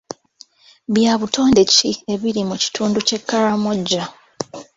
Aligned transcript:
Bya 0.93 1.13
butonde 1.21 1.61
ki 1.73 1.89
ebiri 2.13 2.41
mu 2.49 2.55
kitundu 2.63 2.97
ky'e 3.07 3.19
Karamoja? 3.27 4.03